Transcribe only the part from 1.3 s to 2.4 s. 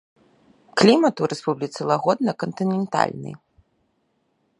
рэспубліцы лагодна